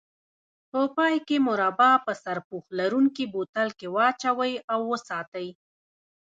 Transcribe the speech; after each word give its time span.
په 0.71 0.81
پای 0.95 1.15
کې 1.27 1.37
مربا 1.47 1.91
په 2.05 2.11
سرپوښ 2.23 2.65
لرونکي 2.79 3.25
بوتل 3.33 3.69
کې 3.79 3.87
واچوئ 3.95 4.53
او 4.73 4.79
وساتئ. 4.91 5.47